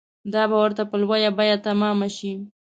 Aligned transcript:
دا 0.33 0.43
به 0.49 0.57
ورته 0.63 0.83
په 0.89 0.95
لویه 1.01 1.31
بیه 1.37 1.57
تمامه 1.67 2.07
شي. 2.17 2.33